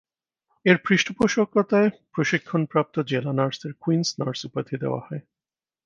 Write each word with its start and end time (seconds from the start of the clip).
এর 0.65 0.77
পৃষ্ঠপোষকতায় 0.85 1.89
প্রশিক্ষণপ্রাপ্ত 2.13 2.95
জেলা 3.01 3.31
নার্সদের 3.33 3.73
কুইনস 3.79 4.09
নার্স 4.19 4.41
উপাধি 4.45 4.75
দেওয়া 4.77 5.01
হয়। 5.07 5.21